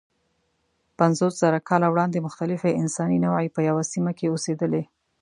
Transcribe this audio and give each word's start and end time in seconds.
پنځوسزره 0.99 1.59
کاله 1.69 1.87
وړاندې 1.89 2.25
مختلفې 2.27 2.77
انساني 2.81 3.17
نوعې 3.25 3.47
په 3.55 3.61
یوه 3.69 3.83
سیمه 3.91 4.11
کې 4.17 4.25
اوسېدلې. 4.31 4.83